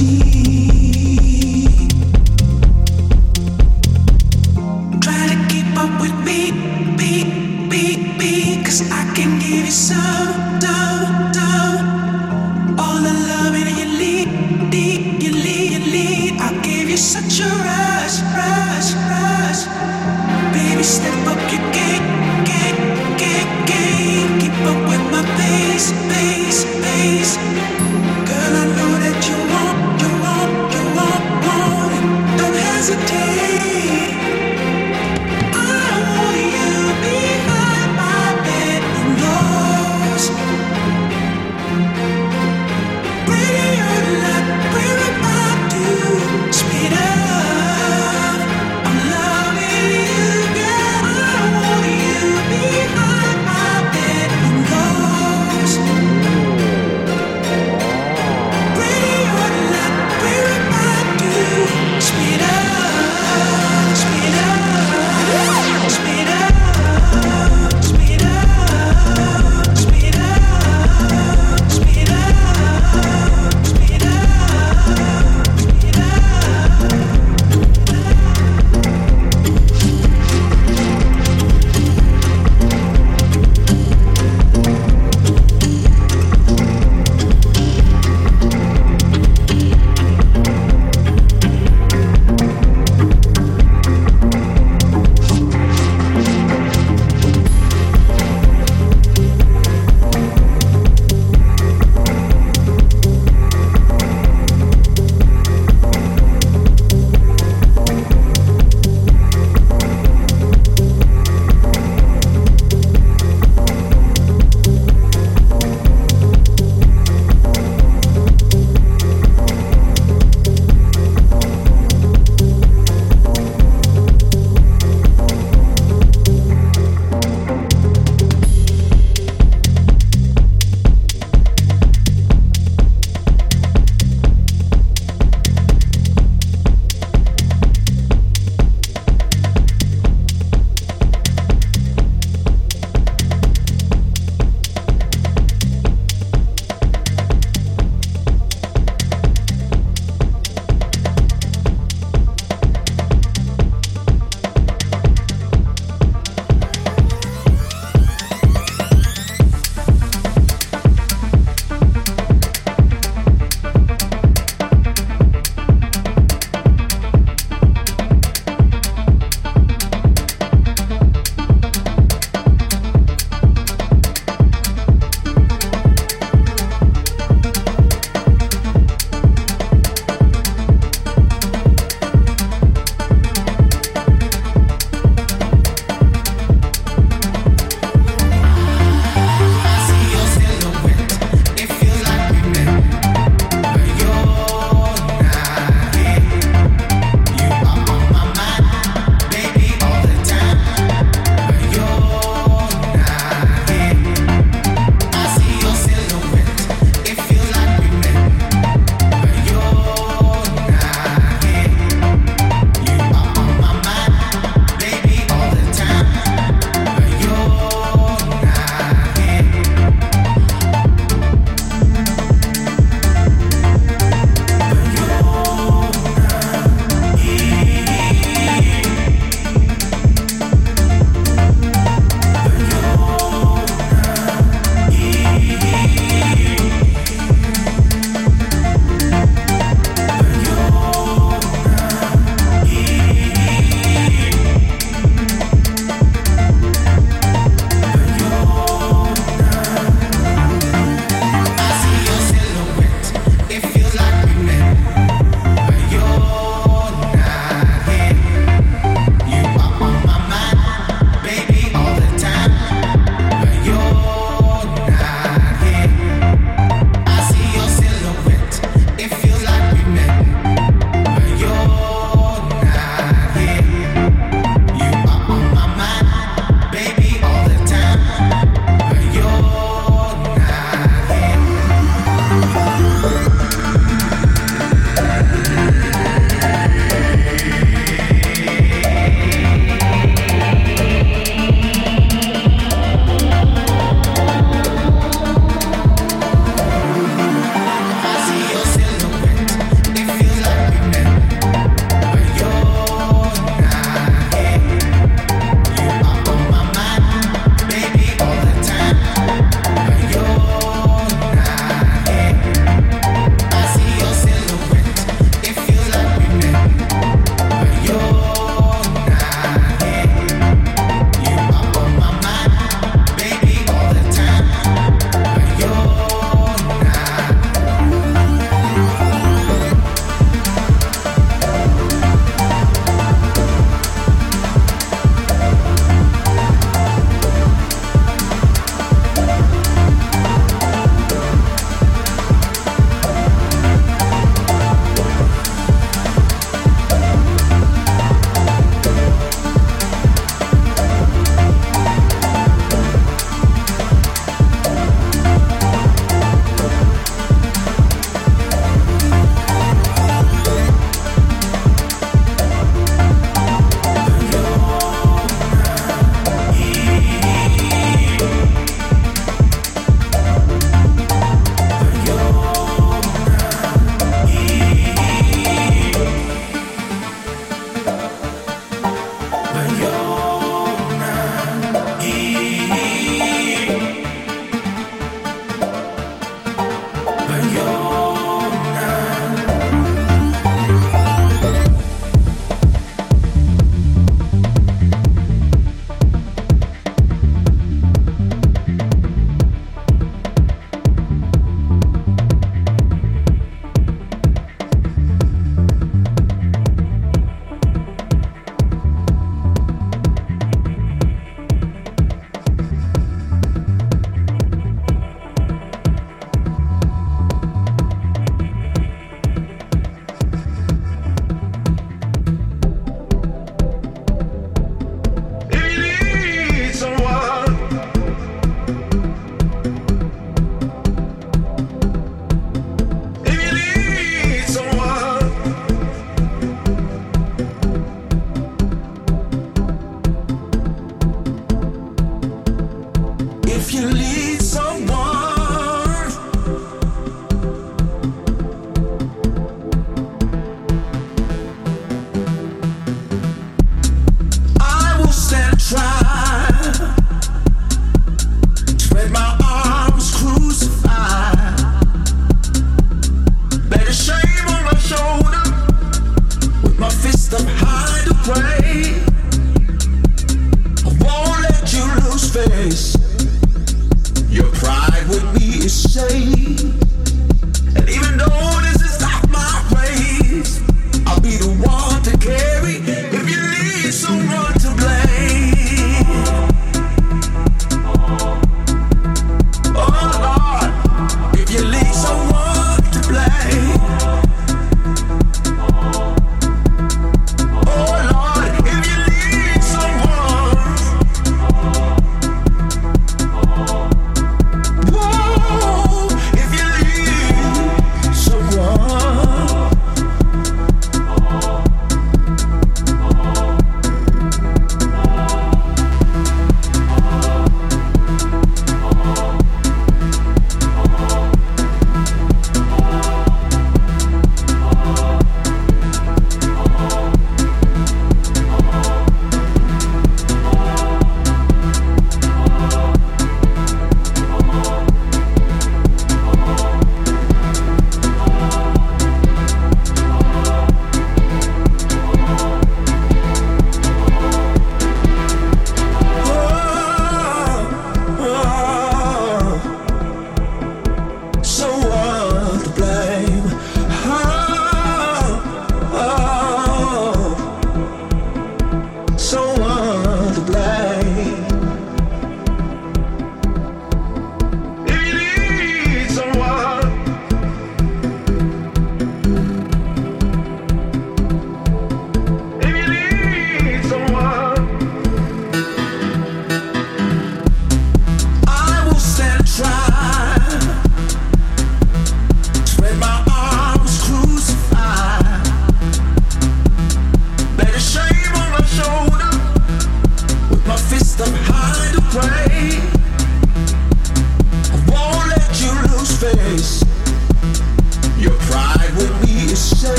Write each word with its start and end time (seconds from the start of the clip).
see 0.00 0.39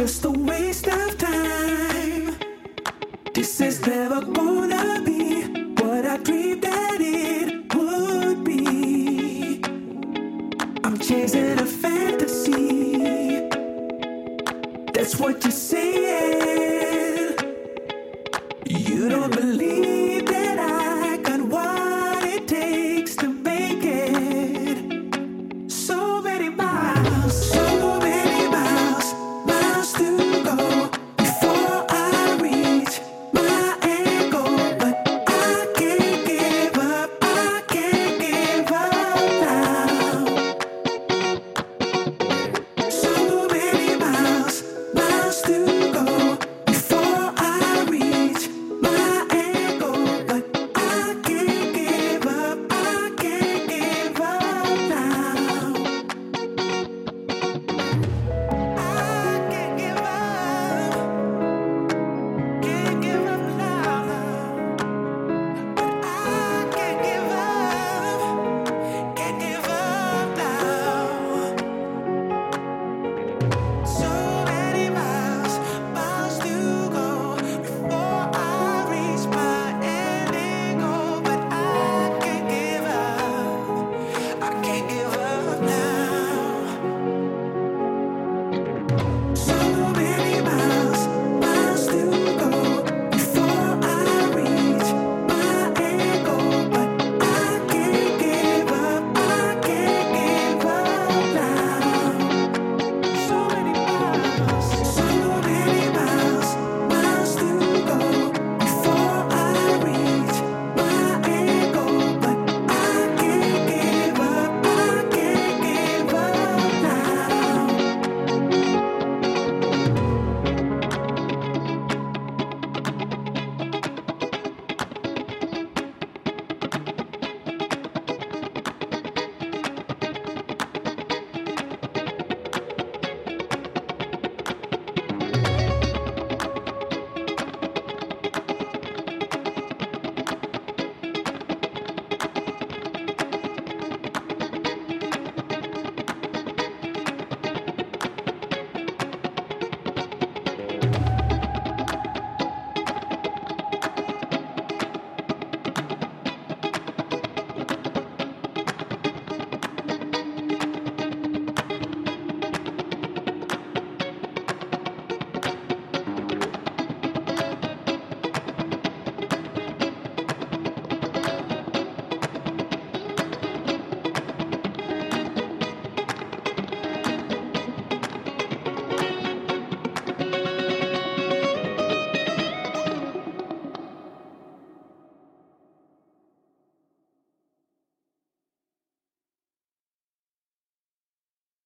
just 0.00 0.24
a 0.24 0.49